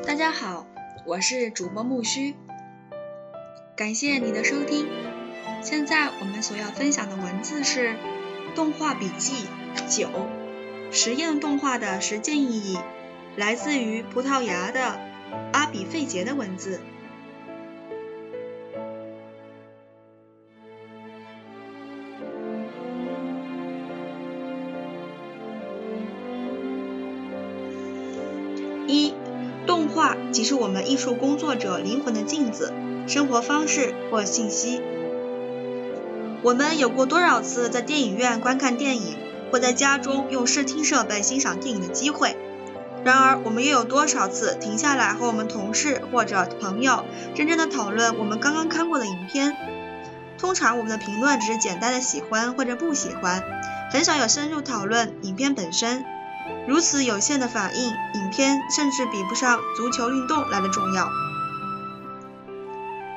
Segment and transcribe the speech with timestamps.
[0.00, 0.66] 大家好，
[1.04, 2.34] 我是主播木须，
[3.76, 4.88] 感谢你的收听。
[5.62, 7.90] 现在我们所要分享的文字是
[8.56, 9.46] 《动画笔记
[9.88, 10.08] 九：
[10.90, 12.76] 实验动画的实践意义》，
[13.36, 14.98] 来自于葡萄牙的
[15.52, 16.80] 阿比费杰的文字。
[30.44, 32.72] 是我们艺术工作者灵魂的镜子、
[33.06, 34.80] 生活方式或信息。
[36.42, 39.16] 我们有过多少次在电影院观看电影，
[39.50, 42.36] 或在家中用视听设备欣赏电影的机会？
[43.04, 47.04] 然而，我们又有多少次停下来和我们同事或者朋友
[47.34, 49.56] 认真的讨论我们刚刚看过的影片？
[50.38, 53.42] 通常，我们的评论只是简单的喜欢或者不喜欢，
[53.92, 56.04] 很少有深入讨论影片本身。
[56.68, 61.08] 如此有限的反应，影片甚至比不上足球运动来的重要。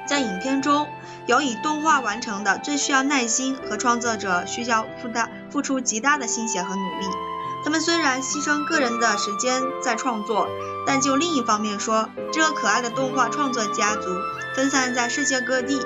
[0.08, 0.88] 在影片中，
[1.26, 7.08] 有以动画完成的，最需要耐心和创作者需要付大付出极大的心血和努力。
[7.64, 10.48] 他们虽然牺牲个人的时间在创作，
[10.86, 14.16] 但就另一方面说，这个可爱的动画创作家族
[14.56, 15.82] 分散在世界各地，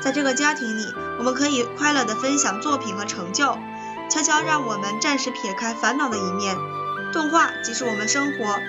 [0.00, 3.56] 在这个家庭里，我们可以快乐地分享作品和成就，
[4.10, 6.56] 悄悄让我们暂时撇开烦恼的一面。
[7.12, 8.60] 动画即是我们生活，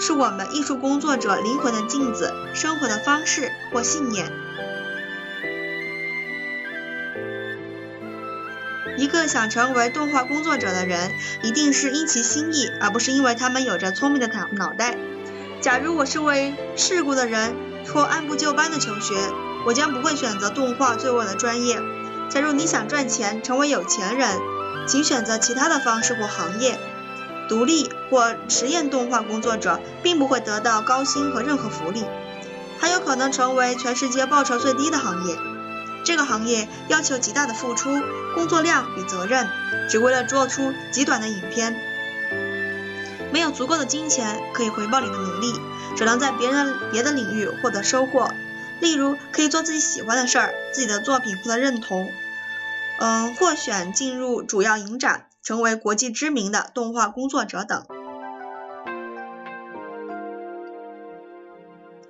[0.00, 4.30] 是我们艺术工作者灵魂的镜子，生活的方式或信念。
[8.96, 11.12] 一个想成为动画工作者的人，
[11.42, 14.96] 一定是因其心意，而不是因为他们有着聪明的脑脑袋。
[15.60, 17.54] 假如我是位世故的人
[17.92, 19.14] 或按部就班的求学，
[19.66, 21.78] 我将不会选择动画作为我的专业。
[22.30, 24.28] 假如你想赚钱，成为有钱人，
[24.88, 26.78] 请选择其他的方式或行业。
[27.48, 32.04] 独立或实验动画工作者并不会得到高薪和任何福利，
[32.78, 35.36] 还有可能成为全世界报酬最低的行业。
[36.04, 38.00] 这个行业要求极大的付出、
[38.34, 39.48] 工作量与责任，
[39.90, 41.76] 只为了做出极短的影片。
[43.32, 45.52] 没有足够的金钱可以回报你的努力，
[45.96, 48.30] 只能在别人别的领域获得收获。
[48.80, 52.10] 例如，可以做自己喜欢的事儿，自己的作品获得认同，
[53.00, 55.26] 嗯，获选进入主要影展。
[55.46, 57.84] 成为国际知名的动画工作者等。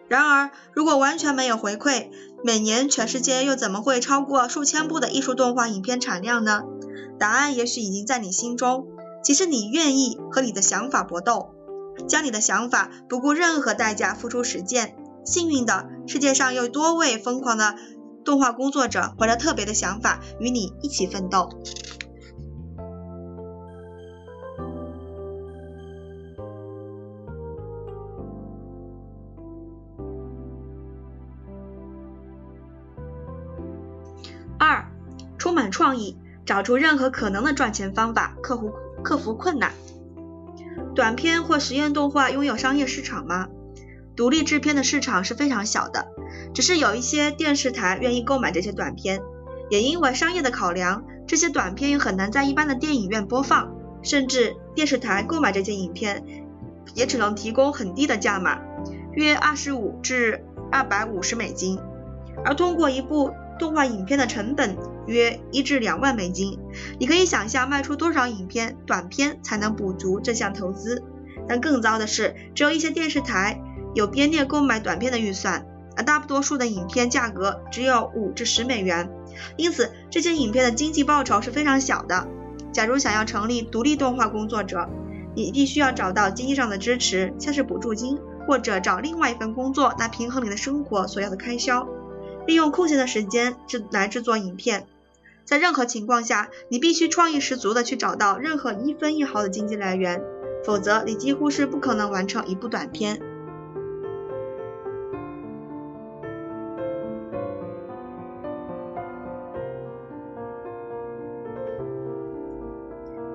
[0.09, 2.09] 然而，如果完全没有回馈，
[2.43, 6.63] 每年全世界又怎么会超过数千部的艺术动画影片产量呢？
[7.19, 8.87] 答案也许已经在你心中。
[9.23, 11.51] 其实你愿意和你的想法搏斗，
[12.09, 14.97] 将你的想法不顾任何代价付出实践。
[15.27, 17.75] 幸运的，世界上有多位疯狂的
[18.25, 21.51] 动画工作者，怀着特别的想法与你一起奋斗。
[36.47, 39.73] 找出任何可能的赚钱方法，克服克服困难。
[40.95, 43.49] 短片或实验动画拥有商业市场吗？
[44.15, 46.07] 独立制片的市场是非常小的，
[46.55, 49.21] 只是有一些电视台愿意购买这些短片。
[49.69, 56.25] 也因为商业的考量，这些短片也很难在一般的电影院播放，甚至电视台购买这些影片，
[56.95, 58.61] 也只能提供很低的价码，
[59.13, 61.81] 约二十五至二百五十美金。
[62.45, 66.59] 而通过一部动画影片的成本约一至两万美金，
[66.99, 71.03] 你可以想象卖出多少影片短片才能补足这项投资。
[71.49, 73.61] 但更糟的是，只有一些电视台
[73.95, 75.65] 有编列购买短片的预算，
[75.97, 79.09] 而大多数的影片价格只有五至十美元，
[79.57, 82.27] 因此这些影片的经济报酬是非常小的。
[82.73, 84.89] 假如想要成立独立动画工作者，
[85.35, 91.87] 你必须要找到经济上的支持，像是补助金，或者找另外一份工作来平衡你的生活所要的开销。
[92.47, 94.87] 利用空闲的时间制来制作影片，
[95.45, 100.23] 在任何情况下，你必须创意十足的去找到任何一分一毫的经济来源，
[100.65, 103.21] 否则你几乎是不可能完成一部短片。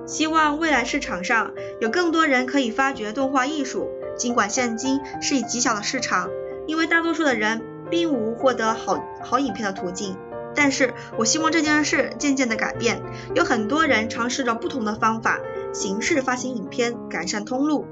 [0.06, 6.28] 希望未来市场上有更多人可以发掘动画艺术，尽管现今是以极小的市场，
[6.66, 7.71] 因为大多数的人。
[7.92, 10.16] 并无获得好好影片的途径，
[10.54, 13.02] 但是我希望这件事渐渐的改变。
[13.34, 15.38] 有很多人尝试着不同的方法、
[15.74, 17.84] 形式发行影片，改善通路，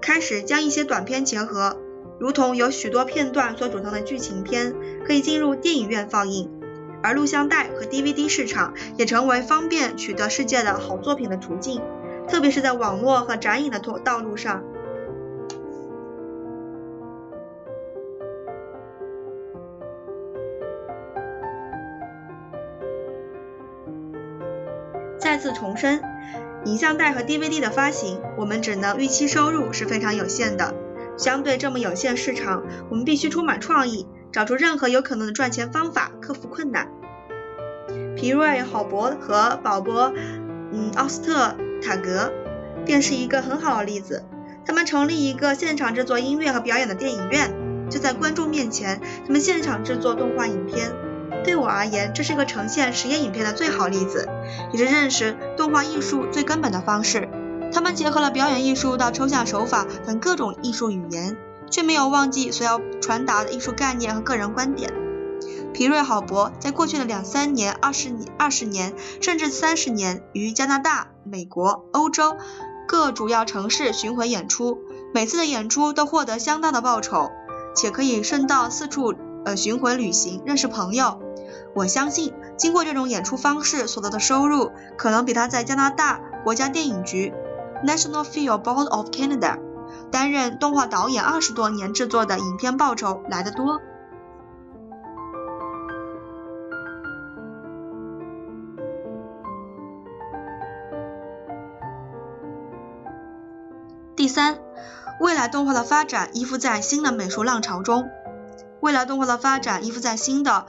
[0.00, 1.76] 开始将一些短片结合，
[2.20, 4.72] 如同有许多片段所组成的剧情片
[5.04, 6.48] 可以进入电影院放映，
[7.02, 11.82] 而录像带和 DVD 市场也成为方便取得世界的好作品的途径，
[12.28, 14.62] 特别是在网络和展影的道道路上。
[25.46, 26.02] 次重申，
[26.64, 30.74] 影像带和 DVD 的发行，我们只能预期收入是非常有限的。
[31.16, 36.88] 相对这么有限市场，我们必须充满创意，找出任何有可能的赚钱方法，克服困难。
[38.16, 40.10] 皮瑞·郝伯和保罗·
[40.72, 42.32] 嗯奥斯特塔格
[42.84, 44.24] 便是一个很好的例子。
[44.64, 47.54] 他们成立一个现场制作音乐和表演的电影院，
[47.88, 50.90] 就在观众面前，他们现场制作动画影片。
[51.46, 54.28] 对我而言，这是个呈现实验影片的最好例子，
[54.72, 57.28] 也是认识动画艺术最根本的方式。
[57.72, 61.36] 他们结合了表演艺术到抽象手法等各种艺术语言，
[61.70, 64.92] 却没有忘记所要传达的艺术概念和个人观点。
[65.72, 72.36] 皮瑞·郝伯在过去的两三年、二十年、二十年甚至三十年，于加拿大、美国、欧洲
[72.88, 74.78] 各主要城市巡回演出，
[75.14, 77.30] 每次的演出都获得相当的报酬，
[77.76, 79.14] 且可以顺道四处
[79.44, 81.20] 呃巡回旅行，认识朋友。
[81.76, 87.34] 我相信，经过这种演出方式所得的收入，可能比他在加拿大国家电影局
[87.84, 89.58] （National Film Board of Canada）
[90.10, 93.82] 担任动画导演二十多年制作的影片报酬来得多。
[104.16, 104.58] 第三，
[105.20, 108.08] 未来动画的发展依附在新的美术浪潮中。
[108.80, 110.66] 未来动画的发展依附在新的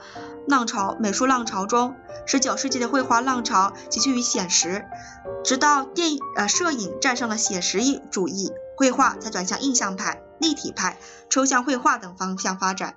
[0.48, 1.94] 浪潮美术浪潮中。
[2.26, 4.84] 十九世纪的绘画浪潮急趋于写实，
[5.44, 10.98] 直到电呃摄影战胜了写实意主义，绘画才转向印象派、立体派、
[11.30, 12.96] 抽象绘画等方向发展。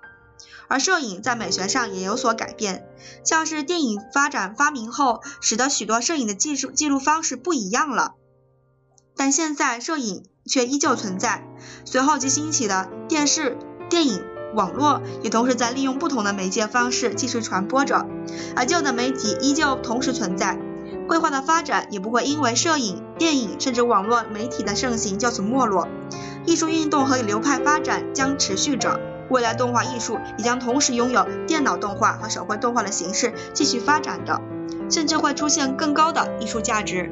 [0.68, 2.88] 而摄影在美学上也有所改变，
[3.24, 8.16] 像是电影发展发明后，使得许多摄影的技术记录方式不一样了。
[9.16, 11.46] 但现在摄影却依旧存在。
[11.86, 13.58] 随后即兴起的电视、
[13.90, 14.31] 电影。
[14.54, 18.06] 网络也同时在利用不同的媒介方式继续传播着，
[18.56, 20.60] 而旧的媒体依旧同时存在。
[21.08, 25.88] 绘画的发展也不会因为摄影、电影甚至网络媒体的盛行就此没落。
[26.46, 29.00] 艺术运动和流派发展将持续着，
[29.30, 34.42] 未来动画艺术也将同时拥有电脑动画和手绘动画的形式继续发展的，
[34.90, 37.12] 甚至会出现更高的艺术价值。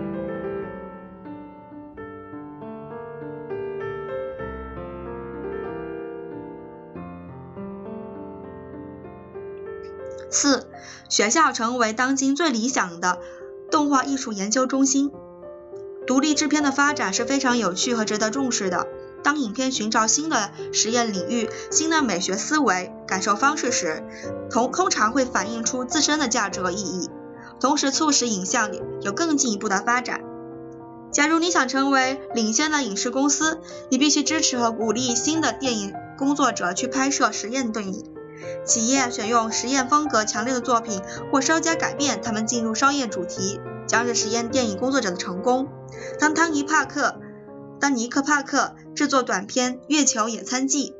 [10.29, 10.67] 四、
[11.09, 13.19] 学校成为当今最理想的
[13.71, 15.11] 动画艺术研究中心。
[16.07, 18.87] 独立制片的发展是非常有趣和值得重视的。
[19.21, 24.01] 当影片寻找新的实验领域、新的美学思维、感受方式时，
[24.49, 27.09] 通通常会反映出自身的价值和意义，
[27.59, 28.71] 同时促使影像
[29.01, 30.21] 有更进一步的发展。
[31.11, 33.59] 假如你想成为领先的影视公司，
[33.89, 38.05] 你必须支持和鼓励新的电影工作者去拍摄实验电影。
[38.65, 41.01] 企业选用实验风格强烈的作品，
[41.31, 45.67] 或稍加改变他们进入商业主题，将是实验电影工作者的成功。
[46.19, 47.19] 当汤尼·帕克、
[47.79, 50.93] 当尼克·帕克制作短片《月球野餐记》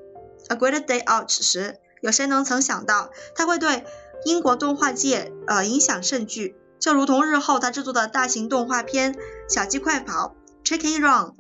[0.53, 3.85] （A Great Day Out） 时，有谁能曾想到他会对
[4.25, 6.55] 英国动画界呃影响甚巨？
[6.79, 9.13] 就如同日后他制作的大型动画片
[9.49, 11.33] 《小鸡快跑》（Chicken Run）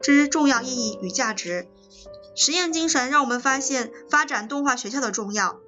[0.00, 1.66] 之重要意义与价值。
[2.38, 5.58] 实验精神让我们发现发展动画学校的重要，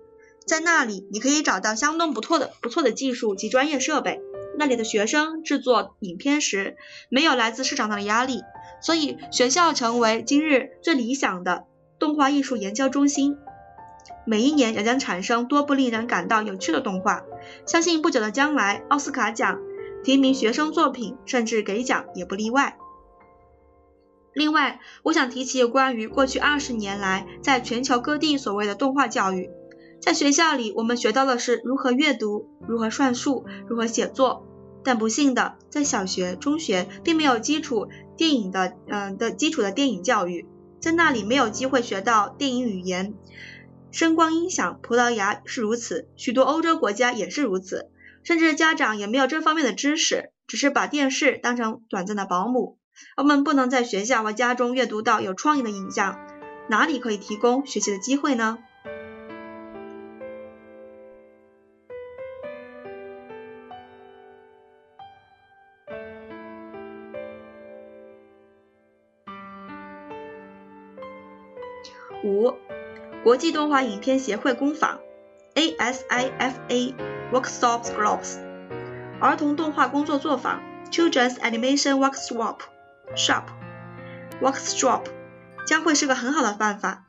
[0.47, 4.21] 在那里你可以找到相当不错的不错的技术及专业设备。
[4.57, 6.77] 那里的学生制作影片时
[7.09, 8.43] 没有来自市场上的压力，
[8.81, 11.65] 所以学校成为今日最理想的
[11.99, 13.37] 动画艺术研究中心。
[14.25, 17.25] 每一年也将产生多部令人感到有趣的动画，
[17.67, 19.59] 相信不久的将来，奥斯卡奖
[20.05, 22.77] 提名学生作品，甚至给奖也不例外。
[24.33, 29.51] 另外，我想提起关于过去二十年来在全球各地所谓的动画教育。
[30.01, 34.47] 在学校里，我们学到的是如何阅读、如何算数、如何写作，
[34.83, 40.47] 但不幸的，在小学、中学并没有基础电影的，嗯的基础的电影教育，
[40.81, 43.13] 在那里没有机会学到电影语言、
[43.91, 44.81] 声光音响。
[44.81, 47.91] 葡萄牙是如此，许多欧洲国家也是如此，
[48.23, 52.79] 甚至家长也没有这方面的知识，只是把电视当成短暂的保姆。
[53.17, 56.19] 我们不能在学校和家中阅读到有创意的影像，
[56.69, 58.59] 哪里可以提供学习的机会呢？
[72.23, 72.55] 五，
[73.25, 75.01] 国际动画影片协会工坊
[75.55, 76.95] （ASIFA
[77.33, 78.39] Workshops Groups）
[79.21, 82.59] 儿童动画工作作坊 （Children's Animation Workshop）。
[83.17, 83.45] Shop
[84.41, 85.05] workshop
[85.67, 87.07] 将会是个很好的办法。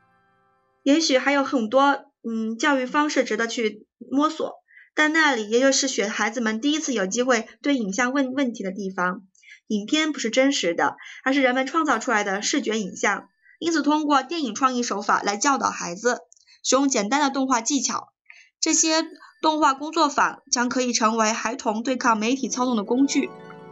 [0.84, 4.62] 也许还有很多嗯教育方式值得去摸索。
[4.94, 9.22] 但那里也就是学孩子们第一次有机会对影像问问题的地方。
[9.68, 13.30] 影片不是真实的，而是人们创造出来的视觉影像。
[13.58, 16.20] 因此，通过电影创意手法来教导孩子
[16.62, 18.12] 使用简单的动画技巧，
[18.60, 19.06] 这些
[19.42, 23.30] 动画工作坊将可以成为孩童对抗媒体操纵的工具。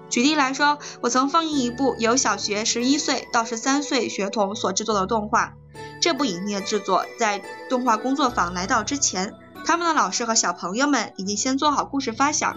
[0.10, 5.54] 举例来说，我曾放映一部由小学十一岁到十三岁学童所制作的动画。
[6.02, 9.36] 这部影片的制作在动画工作坊来到之前。
[9.66, 12.56] 他们的老师和小朋友们已经先做好故事发想，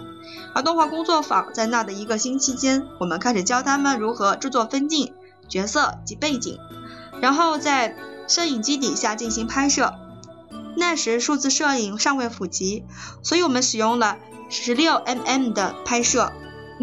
[0.55, 5.13] 而动画工作坊在那的一个星期间，我们开始教他们如何制作分镜、
[5.49, 6.57] 角色及背景，
[7.21, 7.95] 然后在
[8.27, 9.93] 摄影机底下进行拍摄。
[10.77, 12.85] 那时数字摄影尚未普及，
[13.21, 14.17] 所以我们使用了
[14.49, 16.31] 十六 mm 的拍摄，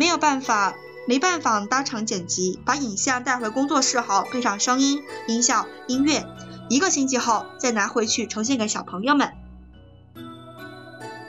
[0.00, 0.76] 没有办法
[1.07, 6.26] 没办法当场剪辑，把影像带回工作室后配上声音、音效、音乐，
[6.71, 9.30] 一个星期后再拿回去呈现给小朋友们。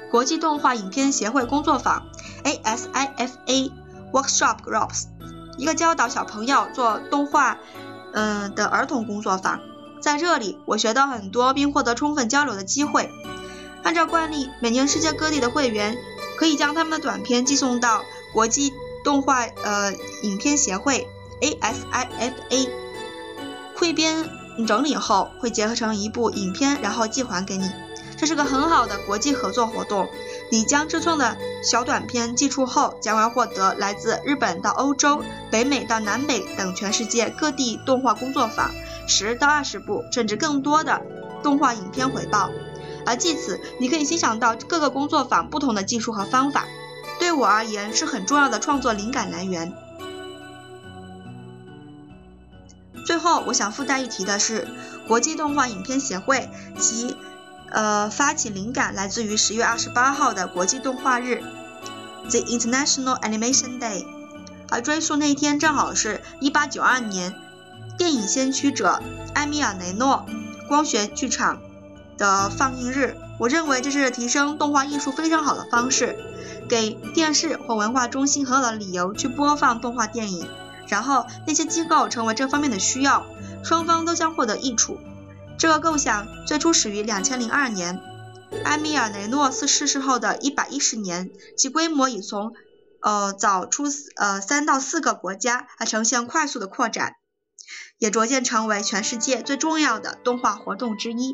[0.09, 2.03] 国际动画影片协会工作坊
[2.45, 3.73] （ASIFA
[4.13, 5.07] Workshop Groups），
[5.57, 7.57] 一个教导小朋友做动画，
[8.13, 9.59] 嗯的儿童工作坊。
[10.01, 13.11] 在这里，我学到很多，并获得充分交流的机会。
[13.83, 15.97] 按照惯例，每年世界各地的会员
[16.37, 18.73] 可以将他们的短片寄送到国际
[19.03, 21.07] 动画呃影片协会
[21.41, 22.69] （ASIFA），
[23.75, 24.29] 汇编
[24.67, 27.69] 整理后会结合成一部影片，然后寄还给你。
[28.17, 30.07] 这是个很好的国际合作活动。
[30.51, 38.69] 你将制作的小短片寄出后，将会获得来自日本到欧洲、北美到南美等全世界各地动画工作坊
[39.07, 41.01] 十到二十部甚至更多的
[41.41, 42.51] 动画影片回报。
[43.03, 46.67] 而借此，你可以欣赏到各个工作坊不同的技术和方法。
[47.21, 49.71] 对我而言，是很重要的创作灵感来源。
[53.05, 54.67] 最后，我想附带一提的是，
[55.07, 56.49] 国际动画影片协会
[56.79, 57.15] 及。
[57.73, 61.41] 呃，发起灵感来自于十月二十八号的国际动画日
[62.29, 64.05] ，The International Animation Day，
[64.69, 67.33] 而追溯那天正好是一八九二年，
[67.97, 69.01] 电影先驱者
[69.35, 70.25] 埃米尔雷诺
[70.67, 71.61] 光学剧场
[72.17, 73.15] 的放映日。
[73.39, 76.19] 我认为这是提升动画艺术非常好的方式，
[76.71, 80.47] 给电视或文化中心很好的理由去播放动画电影，
[80.87, 83.25] 然后那些机构成为这方面的需要，
[83.61, 84.97] 双方都将获得益处。
[85.59, 87.99] 这个构想最初始于两千零二年，
[88.63, 92.53] 埃米尔雷诺斯逝世后的一百一十年，其规模已从
[93.01, 93.83] 呃早出
[94.15, 97.15] 呃三到四个国家，而呈现快速的扩展，
[97.97, 101.33] 也逐渐成为全世界最重要的动画活动之一。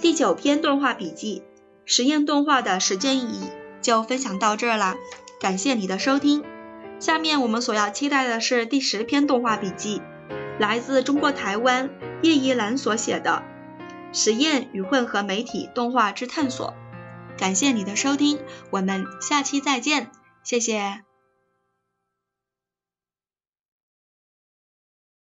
[0.00, 1.42] 第九篇动画笔记：
[1.84, 3.42] 实验动画的实践意义，
[3.82, 4.96] 就分享到这儿啦。
[5.38, 6.42] 感谢你的收听，
[6.98, 10.00] 下面我们所要期待的是第十篇动画笔记，
[10.58, 11.90] 来自中国台湾
[12.22, 13.42] 叶怡兰所写的
[14.18, 16.74] 《实验与混合媒体动画之探索》。
[17.38, 18.38] 感谢你的收听，
[18.70, 20.10] 我们下期再见，
[20.44, 21.09] 谢谢。